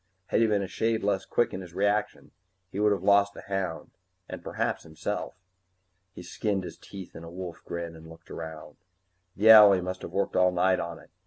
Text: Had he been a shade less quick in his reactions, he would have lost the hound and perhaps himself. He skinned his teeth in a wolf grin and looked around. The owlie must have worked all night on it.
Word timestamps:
Had 0.29 0.41
he 0.41 0.47
been 0.47 0.63
a 0.63 0.67
shade 0.67 1.03
less 1.03 1.25
quick 1.25 1.53
in 1.53 1.61
his 1.61 1.75
reactions, 1.75 2.31
he 2.71 2.79
would 2.79 2.91
have 2.91 3.03
lost 3.03 3.35
the 3.35 3.43
hound 3.43 3.91
and 4.27 4.41
perhaps 4.43 4.81
himself. 4.81 5.35
He 6.15 6.23
skinned 6.23 6.63
his 6.63 6.75
teeth 6.79 7.15
in 7.15 7.23
a 7.23 7.29
wolf 7.29 7.61
grin 7.65 7.95
and 7.95 8.09
looked 8.09 8.31
around. 8.31 8.77
The 9.35 9.51
owlie 9.51 9.79
must 9.83 10.01
have 10.01 10.09
worked 10.11 10.35
all 10.35 10.51
night 10.51 10.79
on 10.79 10.97
it. 10.97 11.11